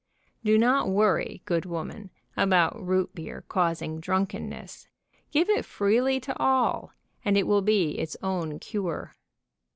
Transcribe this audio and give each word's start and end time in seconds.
Do 0.43 0.57
not 0.57 0.89
worry, 0.89 1.43
good 1.45 1.63
woman, 1.67 2.09
about 2.35 2.83
root 2.83 3.13
beer 3.13 3.43
causing 3.47 3.99
drunkenness. 3.99 4.87
Give 5.29 5.47
it 5.47 5.63
freely 5.63 6.19
to 6.21 6.35
all, 6.39 6.93
and 7.23 7.37
it 7.37 7.45
will 7.45 7.61
be 7.61 7.99
its 7.99 8.17
own 8.23 8.57
cure. 8.57 9.13